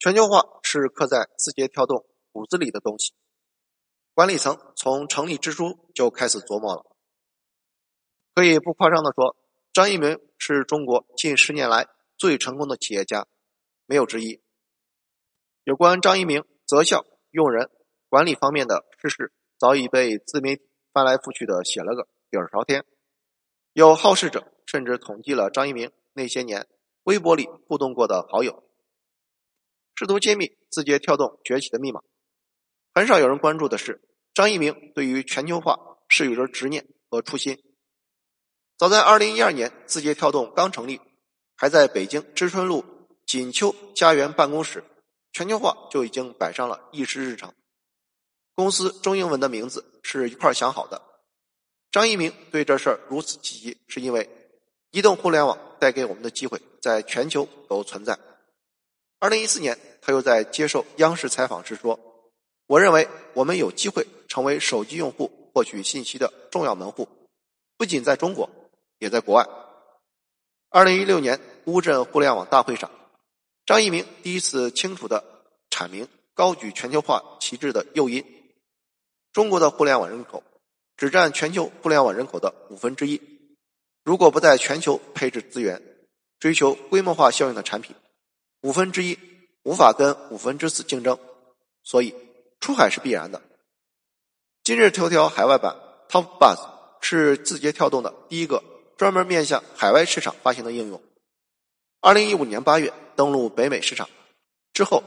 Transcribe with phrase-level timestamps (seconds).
[0.00, 3.12] 全球化是刻在字节跳动骨子里的东西，
[4.14, 6.86] 管理层从成立之初就开始琢磨了。
[8.34, 9.36] 可以不夸张的说，
[9.74, 11.86] 张一鸣是中国近十年来
[12.16, 13.26] 最成功的企业家，
[13.84, 14.40] 没有之一。
[15.64, 17.68] 有关张一鸣择校、用人、
[18.08, 20.62] 管理方面的事实，早已被自媒体
[20.94, 22.86] 翻来覆去的写了个底儿朝天。
[23.74, 26.66] 有好事者甚至统计了张一鸣那些年
[27.02, 28.64] 微博里互动过的好友，
[30.00, 32.00] 试图揭秘字节跳动崛起的密码。
[32.94, 34.00] 很少有人关注的是，
[34.32, 37.62] 张一鸣对于全球化是有着执念和初心。
[38.78, 41.02] 早在二零一二年，字节跳动刚成立，
[41.54, 42.82] 还在北京知春路
[43.26, 44.82] 锦秋家园办公室，
[45.34, 47.52] 全球化就已经摆上了议事日程。
[48.54, 51.02] 公司中英文的名字是一块想好的。
[51.90, 54.30] 张一鸣对这事儿如此积极，是因为
[54.92, 58.18] 移动互联网带给我们的机会在全球都存在。
[59.20, 62.00] 二零一四年，他又在接受央视采访时说
[62.66, 67.06] ：“我认为我们有机会成为手机用户获取信息的重要门户，
[67.76, 68.50] 不仅在中国，
[68.98, 69.46] 也在国外。”
[70.70, 72.90] 二零一六年乌镇互联网大会上，
[73.64, 75.22] 张一鸣第一次清楚的
[75.70, 78.24] 阐明高举全球化旗帜的诱因：
[79.32, 80.42] 中国的互联网人口。
[80.96, 83.18] 只占全球互联网人口的五分之一。
[84.04, 85.80] 如果不在全球配置资源，
[86.38, 87.96] 追求规模化效应的产品，
[88.62, 89.18] 五分之一
[89.62, 91.18] 无法跟五分之四竞争，
[91.82, 92.14] 所以
[92.60, 93.42] 出海是必然的。
[94.62, 95.76] 今日头条海外版
[96.08, 96.58] Top Bus
[97.00, 98.62] 是字节跳动的第一个
[98.96, 101.02] 专门面向海外市场发行的应用。
[102.00, 104.08] 二零一五年八月登陆北美市场，
[104.72, 105.02] 之后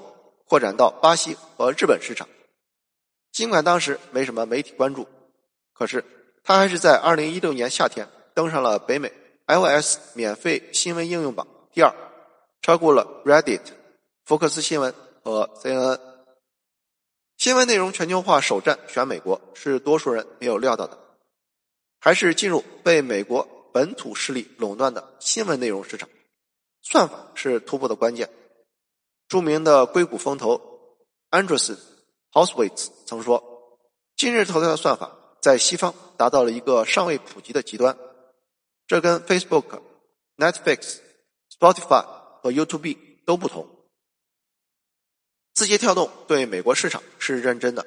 [0.48, 2.28] 扩展到巴西和日本市场。
[3.32, 5.08] 尽管当时没什么媒体关注。
[5.74, 6.04] 可是，
[6.44, 9.12] 它还是在二零一六年夏天登上了北美
[9.48, 11.92] iOS 免费新闻应用榜第二，
[12.64, 13.60] 超过了 Reddit、
[14.24, 16.00] 福克斯新闻和 CNN。
[17.36, 20.98] 新闻内容全球化首站选美国，是多数人没有料到的，
[22.00, 26.08] 还是进入被美国本土势力垄断的新闻内容市场。
[26.82, 28.30] 算法是突破的关键。
[29.28, 30.62] 著名的硅谷风投
[31.32, 31.78] Andreessen
[32.32, 33.44] h o u s e w i t z 曾说
[34.16, 35.12] ：“今日头条的算法。”
[35.44, 37.98] 在西方达到了一个尚未普及的极端，
[38.88, 39.82] 这跟 Facebook、
[40.38, 41.00] Netflix、
[41.60, 43.66] Spotify 和 YouTube 都不同。
[45.54, 47.86] 字节跳动对美国市场是认真的，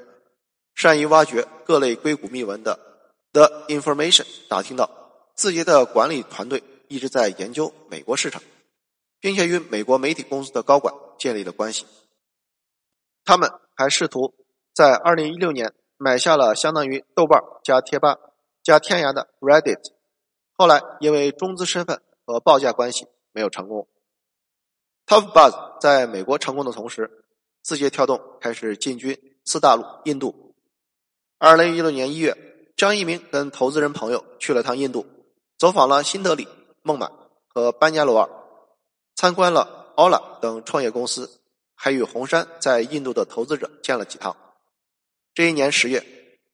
[0.74, 2.80] 善于挖掘各类硅谷秘闻的
[3.32, 4.90] The Information 打听到，
[5.34, 8.42] 字节的管理团队一直在研究美国市场，
[9.20, 11.86] 并且与美国媒体公司的高管建立了关系。
[13.24, 14.34] 他们还试图
[14.74, 15.74] 在2016年。
[15.98, 18.18] 买下了相当于豆瓣加贴吧
[18.62, 19.80] 加天涯的 Reddit，
[20.52, 23.88] 后来因为中资身份和报价关系没有成功。
[25.06, 27.24] Top Buzz 在美国成功的同时，
[27.62, 30.54] 字节跳动开始进军次大陆印度。
[31.38, 32.36] 二零一六年一月，
[32.76, 35.06] 张一鸣跟投资人朋友去了趟印度，
[35.58, 36.48] 走访了新德里、
[36.82, 37.08] 孟买
[37.46, 38.28] 和班加罗尔，
[39.14, 41.40] 参观了 Ola 等创业公司，
[41.76, 44.36] 还与红杉在印度的投资者见了几趟。
[45.34, 46.04] 这一年十月，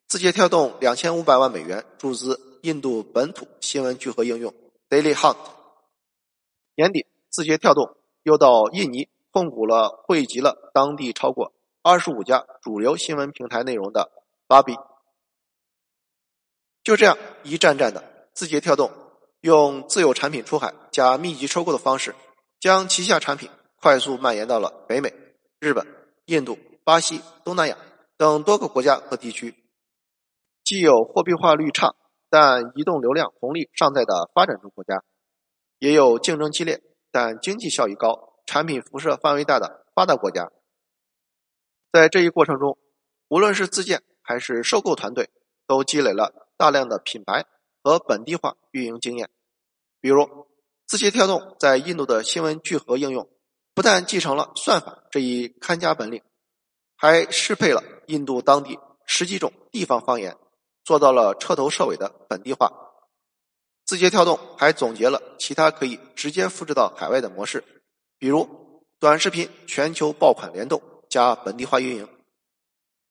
[0.06, 4.52] 字节跳动两千五百万美元注资印度本土新闻聚合应用
[4.90, 5.38] Daily Hunt。
[6.74, 11.52] 年底，字节跳动又到印尼控股了汇集了当地超过
[11.82, 14.10] 二十五家主流新闻平台内容的
[14.46, 14.76] 芭比。
[16.82, 18.90] 就这样一站站的，字节跳动
[19.40, 22.14] 用自有产品出海加密集收购的方式，
[22.58, 23.50] 将旗下产品
[23.80, 25.12] 快速蔓延到了北美、
[25.58, 25.86] 日本、
[26.26, 27.76] 印度、巴西、东南亚。
[28.18, 29.56] 等多个国家和地区，
[30.62, 31.96] 既有货币化率差
[32.30, 35.02] 但移动流量红利尚在的发展中国家，
[35.80, 36.80] 也有竞争激烈
[37.12, 40.50] 但经济效益高、产品辐射范围大的发达国家。
[41.92, 42.78] 在这一过程中，
[43.28, 45.30] 无论是自建还是收购团队，
[45.68, 47.44] 都积累了大量的品牌
[47.84, 49.30] 和本地化运营经验。
[50.00, 50.48] 比如，
[50.86, 53.28] 字节跳动在印度的新闻聚合应用，
[53.74, 56.22] 不但继承了算法这一看家本领，
[56.96, 57.84] 还适配了。
[58.08, 60.36] 印度当地十几种地方方言，
[60.82, 62.91] 做到了彻头彻尾的本地化。
[63.92, 67.62] 字节跳动还总结了其他可以直接复制到海外的模式，
[68.16, 70.80] 比如短视频全球爆款联动
[71.10, 72.08] 加本地化运营。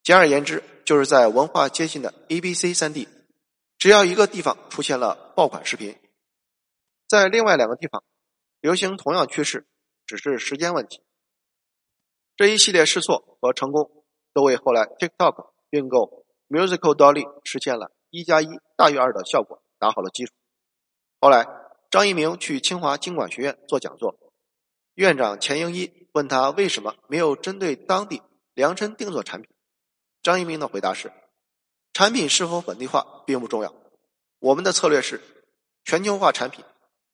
[0.01, 3.07] 简而言之，就是在文化接近的 A、B、C 三地，
[3.77, 5.95] 只要一个地方出现了爆款视频，
[7.07, 8.03] 在另外两个地方
[8.59, 9.67] 流行同样趋势，
[10.07, 11.03] 只是时间问题。
[12.35, 13.91] 这一系列试错和成功。
[14.33, 18.47] 都为后来 TikTok 并购 Musical Dolly 实现了一加一
[18.77, 20.33] 大于二的效果打好了基础。
[21.23, 21.47] 后来，
[21.91, 24.15] 张一鸣去清华经管学院做讲座，
[24.95, 28.23] 院长钱英一问他为什么没有针对当地
[28.55, 29.47] 量身定做产品，
[30.23, 31.11] 张一鸣的回答是：
[31.93, 33.71] 产品是否本地化并不重要，
[34.39, 35.21] 我们的策略是
[35.85, 36.65] 全球化产品，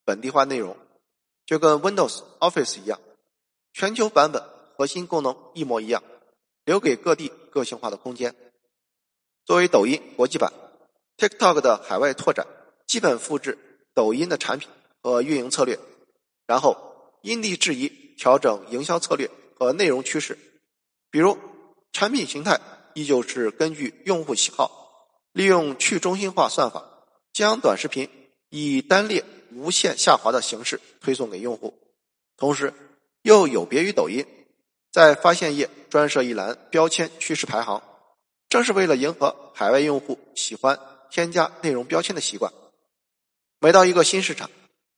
[0.06, 0.78] 本地化内容，
[1.46, 3.02] 就跟 Windows Office 一样，
[3.74, 4.42] 全球版本
[4.78, 6.02] 核心功能一模一样，
[6.64, 8.34] 留给各地个性化的空间。
[9.44, 10.54] 作为抖音国际版
[11.18, 12.48] ，TikTok 的海外拓展
[12.86, 13.58] 基本复制
[13.98, 14.70] 抖音的产品
[15.02, 15.80] 和运营策略，
[16.46, 16.78] 然后
[17.24, 19.28] 因地制宜调整营销策略
[19.58, 20.38] 和内容趋势。
[21.10, 21.36] 比如，
[21.92, 22.62] 产品形态
[22.94, 26.84] 依旧是根据用户喜好，利用去中心化算法，
[27.34, 28.08] 将短视频
[28.52, 31.74] 以单列无限下滑的形式推送给用户，
[32.38, 32.72] 同时
[33.24, 34.24] 又有别于抖音，
[34.92, 37.82] 在发现页专设一栏标签趋势排行。
[38.48, 40.80] 正是为了迎合海外用户喜欢
[41.10, 42.54] 添加内容标签的习惯，
[43.60, 44.50] 每到一个新市场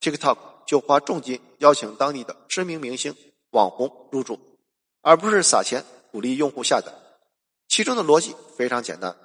[0.01, 3.15] ，TikTok 就花重金邀请当地的知名明星、
[3.51, 4.39] 网红入驻，
[5.01, 6.93] 而不是撒钱鼓励用户下载。
[7.67, 9.15] 其中的逻辑非常简单：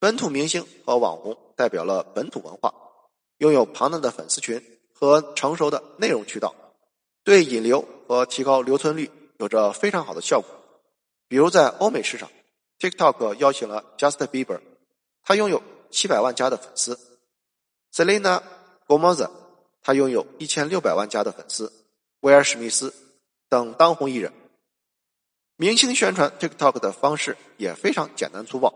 [0.00, 2.74] 本土明星和网红代表了本土文化，
[3.38, 4.60] 拥有庞大的粉丝群
[4.92, 6.54] 和成熟的内容渠道，
[7.22, 10.48] 对引流和提高留存率有着非常好的效果。
[11.28, 12.28] 比如在欧美市场。
[12.80, 14.60] TikTok 邀请了 Justin Bieber，
[15.24, 15.60] 他拥有
[15.90, 16.96] 七百万加的粉丝
[17.98, 18.40] ；Selena
[18.86, 19.28] Gomez，
[19.82, 21.66] 他拥有一千六百万加的粉丝；
[22.20, 22.94] 威尔史密斯
[23.48, 24.32] 等当红艺人。
[25.56, 28.72] 明星宣传 TikTok 的方式也非常简单粗暴，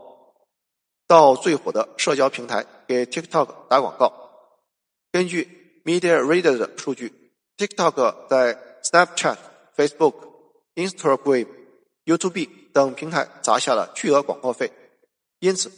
[1.07, 4.13] 到最火的社交平台给 TikTok 打广告。
[5.13, 7.13] 根据 Media Reader 的数据
[7.57, 9.37] ，TikTok 在 Snapchat、
[9.77, 10.15] Facebook、
[10.75, 11.47] Instagram、
[12.05, 12.49] YouTube。
[12.73, 14.73] 等平台砸下了巨额广告费，
[15.41, 15.71] 因此，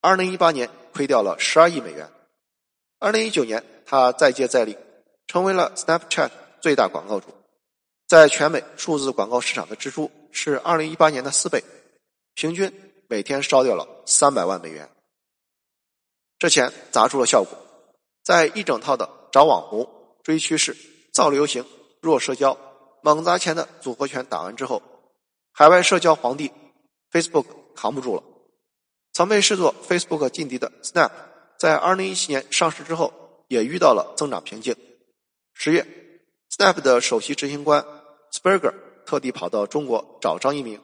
[0.00, 2.10] 二零一八年亏掉了十二亿美元。
[3.02, 4.78] 二零一九年，他再接再厉，
[5.26, 7.34] 成为了 Snapchat 最大广告主，
[8.06, 11.64] 在全美数字广告市场的支出是二零一八年的四倍，
[12.34, 12.72] 平均
[13.08, 14.88] 每天烧掉了三百万美元。
[16.38, 17.58] 这钱砸出了效果，
[18.22, 19.88] 在一整套的找网红、
[20.22, 20.76] 追趋势、
[21.12, 21.66] 造流行、
[22.00, 22.56] 弱社交、
[23.02, 24.80] 猛砸钱的组合拳打完之后。
[25.50, 26.52] 海外社交皇帝
[27.10, 28.22] Facebook 扛不住了。
[29.12, 31.10] 曾被视作 Facebook 劲敌的 Snap，
[31.62, 34.74] 在2017年上市之后，也遇到了增长瓶颈。
[35.54, 35.86] 十月
[36.50, 37.86] ，Snap 的首席执行官
[38.32, 38.74] Sperger
[39.06, 40.80] 特地跑到中国找张一鸣，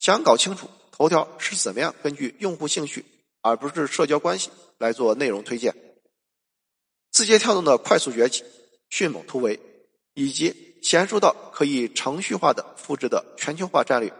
[0.00, 3.04] 想搞清楚头条是怎么样根据用户兴趣，
[3.40, 5.76] 而不是社交关系来做内容推荐。
[7.12, 8.44] 字节跳动的快速崛起、
[8.88, 9.60] 迅猛突围，
[10.14, 14.12] 以及娴熟到可以程序化的复制的全球化战略，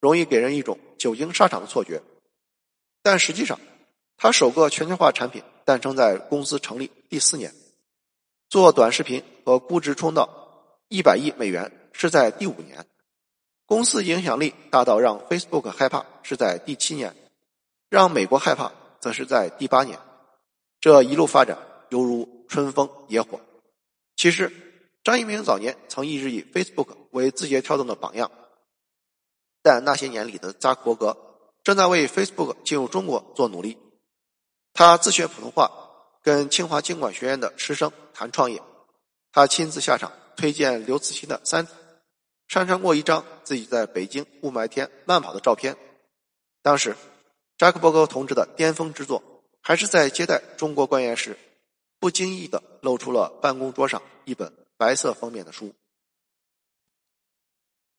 [0.00, 2.00] 容易给人一种久经沙场的错觉。
[3.02, 3.60] 但实际上，
[4.18, 7.54] 他首个全球化产品诞生在公司成立第四年，
[8.50, 10.28] 做短视频和估值冲到
[10.88, 12.84] 一百亿美元是在第五年，
[13.64, 17.14] 公司影响力大到让 Facebook 害怕是在第七年，
[17.88, 19.98] 让美国害怕则是在第八年。
[20.80, 21.56] 这一路发展
[21.88, 23.40] 犹如春风野火。
[24.16, 24.52] 其实。
[25.04, 28.30] 张一鸣早年曾一直以 Facebook 为字节跳动的榜样，
[29.62, 31.16] 但那些年里的扎克伯格
[31.62, 33.78] 正在为 Facebook 进入中国做努力。
[34.78, 35.72] 他自学普通话，
[36.22, 38.62] 跟清华经管学院的师生谈创业。
[39.32, 41.66] 他亲自下场推荐刘慈欣的《三》，
[42.46, 45.76] 上传过一张自己在北京雾霾天慢跑的照片。
[46.62, 46.94] 当时，
[47.56, 51.36] 扎克伯格同志的巅峰之作，还是在接待中国官员时，
[51.98, 54.52] 不经意的露出了办公桌上一本。
[54.76, 55.74] 白色封面的书。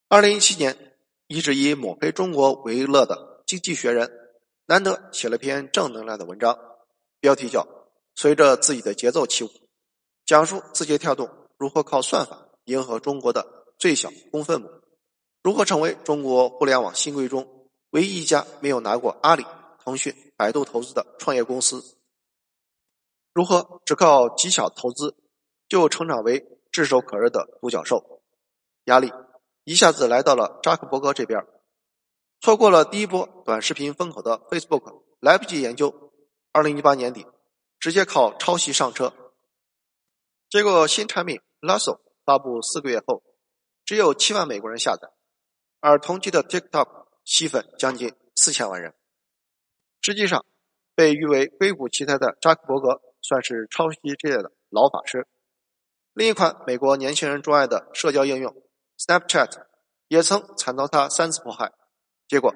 [0.07, 0.95] 二零一七年，
[1.27, 4.07] 一直以抹黑中国为乐的《经济学人》
[4.65, 6.57] 难得写了篇正能量的文章，
[7.19, 7.61] 标题叫
[8.15, 9.47] 《随着自己的节奏起舞》，
[10.25, 14.69] 讲述字节跳动如何靠算法迎合中国的最小公分母，
[15.43, 19.45] 如何成为中国互联网新贵中唯一一家没有拿过阿里、
[19.83, 21.97] 腾讯、百度投资的创业公司，
[23.33, 25.15] 如何只靠极小投资
[25.67, 26.45] 就成长为。
[26.71, 28.21] 炙手可热的独角兽，
[28.83, 29.11] 压力
[29.63, 31.43] 一下子来到了扎克伯格这边。
[32.41, 36.08] 错过了第一波短视频风口的 Facebook 来不及研究，
[36.51, 37.25] 二零一八年底
[37.79, 39.13] 直接靠抄袭上车。
[40.49, 43.23] 结果新产品 Lasso 发布四个月后，
[43.85, 45.09] 只有七万美国人下载，
[45.79, 48.93] 而同期的 TikTok 吸粉将近四千万人。
[50.01, 50.45] 实际上，
[50.95, 55.27] 被誉为硅谷奇才的扎克伯格算是抄袭界的老法师。
[56.13, 58.55] 另一款美国年轻人钟爱的社交应用
[58.97, 59.67] Snapchat
[60.07, 61.71] 也曾惨遭他三次迫害，
[62.27, 62.53] 结果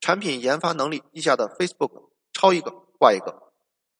[0.00, 2.72] 产品研发能力低下的 Facebook 抄一个
[3.04, 3.52] 挂一个，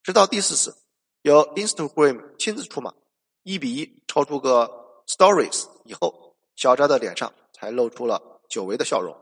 [0.02, 0.75] 直到第四次
[1.20, 2.94] 由 Instagram 亲自出马，
[3.42, 9.14] 一比一超出个 Stories 以后，小扎的脸上才露出了久违的笑容。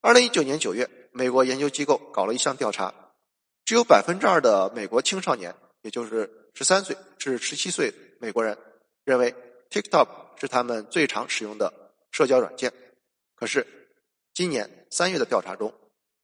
[0.00, 2.94] 二零一九年九月，美国研究机构搞了一项调查，
[3.64, 8.56] 只有百分之二的美国青少年，也就是十三岁至十七岁美国人，
[9.02, 9.34] 认为
[9.68, 10.06] TikTok
[10.40, 11.74] 是他们最常使用的
[12.12, 12.72] 社交软件。
[13.34, 13.66] 可是，
[14.32, 15.74] 今年三月的调查中，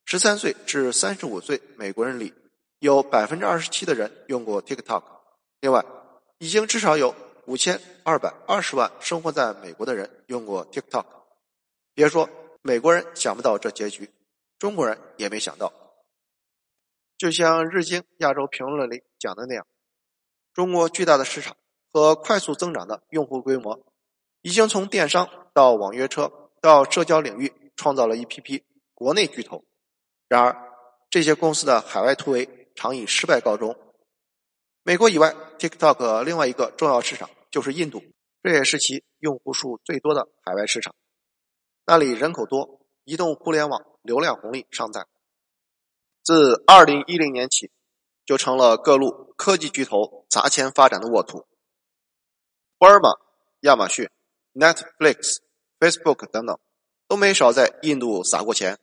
[0.06, 2.32] 十三岁至三十五岁美国人里，
[2.78, 5.02] 有百分之二十七的人用过 TikTok。
[5.60, 5.84] 另外，
[6.38, 11.04] 已经至少有五千二百二十万生活在美国的人用过 TikTok。
[11.92, 12.30] 别说。
[12.62, 14.10] 美国人想不到这结局，
[14.58, 15.72] 中国人也没想到。
[17.16, 19.64] 就像日经亚洲评论里讲的那样，
[20.52, 21.56] 中国巨大的市场
[21.92, 23.86] 和快速增长的用户规模，
[24.42, 29.64] 已经从电商到网约车到社交领域，创造了一批批国内巨头。
[30.28, 30.56] 然而，
[31.09, 33.76] 这些公司的海外突围常以失败告终。
[34.83, 38.02] 美国以外，TikTok 另外一个重要市场就是印度，
[38.42, 40.95] 这也是其用户数最多的海外市场。
[41.85, 45.06] 那里人口多，移动互联网流量红利尚在。
[46.25, 47.71] 自二零一零年起，
[48.25, 51.47] 就成了各路科技巨头砸钱发展的沃土。
[52.78, 53.11] 沃尔玛、
[53.61, 54.11] 亚马逊、
[54.52, 55.38] Netflix、
[55.78, 56.59] Facebook 等等，
[57.06, 58.78] 都没少在印度撒过钱。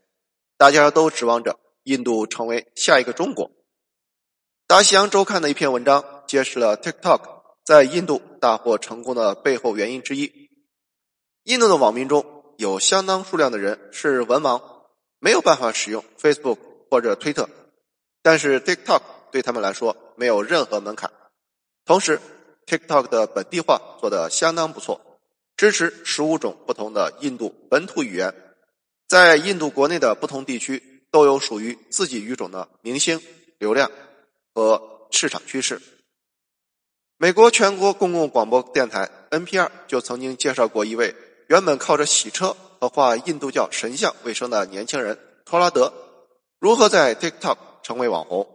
[0.63, 3.51] 大家都指望着印度成为下一个中国。
[4.65, 7.19] 大西洋周刊的一篇文章揭示了 TikTok
[7.65, 10.49] 在印度大获成功的背后原因之一：
[11.43, 12.25] 印度的网民中。
[12.57, 14.61] 有相当数量的人是文盲，
[15.19, 16.57] 没有办法使用 Facebook
[16.89, 17.49] 或者推特，
[18.21, 19.01] 但是 TikTok
[19.33, 21.11] 对他们来说没有任何门槛。
[21.83, 22.21] 同时
[22.67, 25.19] ，TikTok 的本地化做得相当不错，
[25.57, 28.33] 支持十五种不同的印度本土语言，
[29.07, 33.21] 在印度国内的不同地区都有属于自己语种的明星、
[33.59, 33.91] 流量
[34.53, 35.81] 和市场趋势。
[37.17, 41.15] 美国全国公共广播电台 NPR 就曾经介绍过一位。
[41.49, 45.93] 原本靠着洗车和画印度教神像为生的年轻人托拉德，
[46.57, 48.47] 如何在 TikTok 成为网红，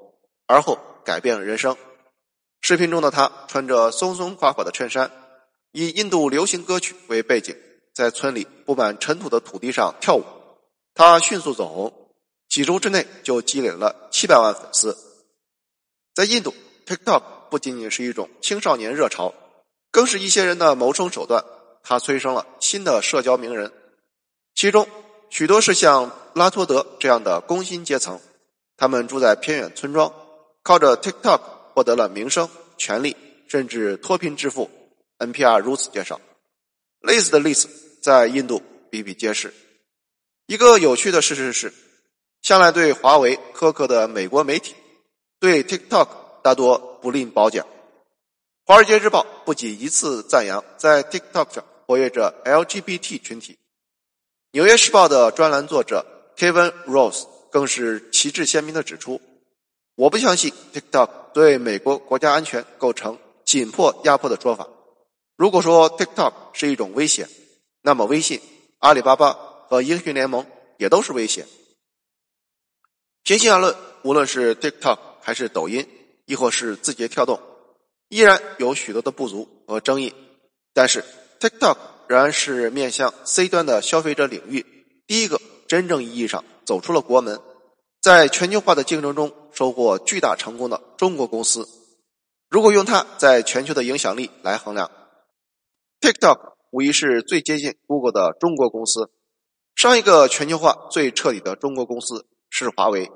[0.46, 1.76] 而后改变了人生。
[2.62, 5.10] 视频中的他穿着松松垮垮的衬衫，
[5.72, 7.54] 以印度流行歌曲为背景，
[7.94, 10.24] 在村里布满尘土的土地上跳舞。
[10.98, 12.10] 他迅速走红，
[12.48, 14.98] 几周之内就积累了七百万粉丝。
[16.12, 16.52] 在印度
[16.86, 19.32] ，TikTok 不仅仅是一种青少年热潮，
[19.92, 21.44] 更是一些人的谋生手段。
[21.84, 23.72] 他催生了新的社交名人，
[24.56, 24.88] 其中
[25.30, 28.20] 许多是像拉托德这样的工薪阶层，
[28.76, 30.12] 他们住在偏远村庄，
[30.64, 31.40] 靠着 TikTok
[31.74, 34.68] 获得了名声、权力，甚至脱贫致富。
[35.18, 36.20] NPR 如此介绍，
[37.02, 37.68] 类似的例子
[38.02, 39.54] 在印度比比皆是。
[40.48, 41.74] 一个有趣的事实是，
[42.40, 44.74] 向来对华为苛刻的美国媒体，
[45.38, 46.08] 对 TikTok
[46.42, 47.66] 大多不吝褒奖。
[48.64, 51.64] 《华尔街日报》不仅一次赞扬在 TikTok 上。
[51.86, 53.54] 活跃着 LGBT 群体，
[54.52, 56.04] 《纽约时报》的专栏作者
[56.36, 59.22] Kevin Rose 更是旗帜鲜明的指出
[59.96, 64.68] ：“我不相信 TikTok 对美国国家安全构成紧迫压迫的说法。
[65.38, 67.26] 如果说 TikTok 是一种威胁，
[67.80, 68.38] 那么微信、
[68.80, 69.34] 阿里巴巴
[69.68, 70.46] 和英雄联盟
[70.78, 71.46] 也都是威胁。
[73.22, 75.86] 平心而论，无论是 TikTok 还是抖音，
[76.24, 77.40] 亦或是字节跳动，
[78.08, 80.14] 依然有许多的不足和争议，
[80.72, 81.04] 但是。”
[81.38, 81.76] TikTok
[82.08, 84.66] 仍然是面向 C 端的消费者领域
[85.06, 87.40] 第一个真正意义上走出了国门，
[88.00, 91.68] 在全球化的竞争中收获巨大成功的中国公司。
[92.50, 94.90] 如果用它在全球的影响力来衡量
[96.00, 99.12] ，TikTok 无疑是最接近 Google 的中国公司。
[99.78, 103.12] 上一个全球化最彻底的中国公司是华为，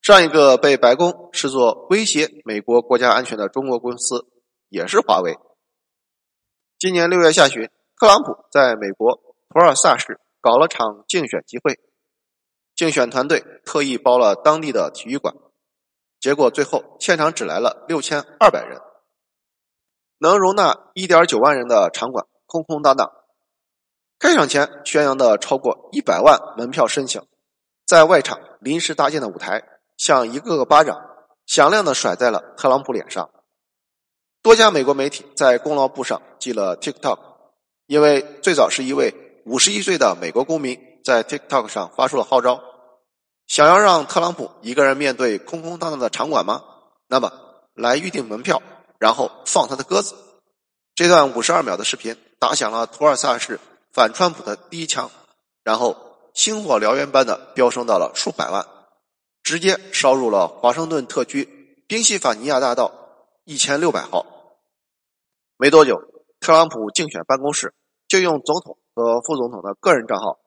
[0.00, 4.26] 上一个被白宫视作威胁美国国家安全的中国公司
[4.70, 5.36] 也是华为。
[6.78, 7.68] 今年六月下旬，
[8.00, 11.78] 特朗普在美国普尔萨市搞了场竞选集会，
[12.74, 15.34] 竞选团队特意包了当地的体育馆，
[16.20, 18.80] 结果最后现场只来了六千二百人，
[20.16, 23.12] 能容纳一点九万人的场馆空空荡荡。
[24.24, 27.20] 开场前宣扬的超过一百万门票申请，
[27.86, 29.62] 在外场临时搭建的舞台，
[29.98, 30.98] 像一个个巴掌，
[31.44, 33.28] 响亮的甩在了特朗普脸上。
[34.40, 37.18] 多家美国媒体在功劳簿上记了 TikTok，
[37.86, 42.62] 因为最早是一位五十一岁的美国公民在 TikTok 上发出了号召，
[43.46, 46.62] 想要让特朗普一个人面对空空荡荡的场馆吗？
[47.08, 47.30] 那么
[47.74, 48.62] 来预定门票，
[48.98, 50.14] 然后放他的鸽子。
[50.94, 53.60] 这段五十二秒的视频打响了图尔萨市
[53.94, 55.08] 反川普的第一枪，
[55.62, 55.96] 然后
[56.34, 58.66] 星火燎原般的飙升到了数百万，
[59.44, 62.90] 直接烧入了华盛顿特区宾夕法尼亚大道
[63.44, 64.26] 一千六百号。
[65.56, 66.02] 没多久，
[66.40, 67.72] 特朗普竞选办公室
[68.08, 70.40] 就用总统和副总统的个人账号，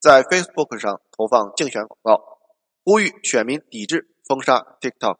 [0.00, 2.38] 在 Facebook 上投放竞选广告，
[2.86, 5.18] 呼吁选民抵制封杀 TikTok。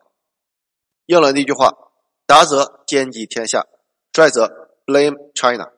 [1.05, 1.75] 应了那句话：
[2.25, 3.67] 达则兼济天下，
[4.15, 5.71] 衰则 blame China。